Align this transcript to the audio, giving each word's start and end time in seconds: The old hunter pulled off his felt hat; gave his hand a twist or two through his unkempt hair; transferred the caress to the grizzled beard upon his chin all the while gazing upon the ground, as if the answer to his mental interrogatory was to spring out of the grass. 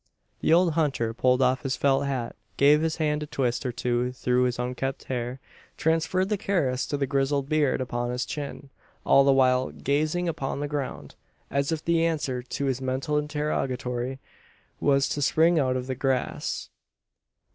The 0.39 0.51
old 0.51 0.73
hunter 0.73 1.13
pulled 1.13 1.43
off 1.43 1.61
his 1.61 1.75
felt 1.77 2.07
hat; 2.07 2.35
gave 2.57 2.81
his 2.81 2.95
hand 2.95 3.21
a 3.21 3.27
twist 3.27 3.67
or 3.67 3.71
two 3.71 4.11
through 4.11 4.45
his 4.45 4.57
unkempt 4.57 5.03
hair; 5.03 5.39
transferred 5.77 6.29
the 6.29 6.39
caress 6.39 6.87
to 6.87 6.97
the 6.97 7.05
grizzled 7.05 7.47
beard 7.47 7.79
upon 7.81 8.09
his 8.09 8.25
chin 8.25 8.71
all 9.05 9.23
the 9.23 9.31
while 9.31 9.69
gazing 9.69 10.27
upon 10.27 10.59
the 10.59 10.67
ground, 10.67 11.13
as 11.51 11.71
if 11.71 11.85
the 11.85 12.03
answer 12.03 12.41
to 12.41 12.65
his 12.65 12.81
mental 12.81 13.15
interrogatory 13.15 14.17
was 14.79 15.07
to 15.09 15.21
spring 15.21 15.59
out 15.59 15.77
of 15.77 15.85
the 15.85 15.93
grass. 15.93 16.71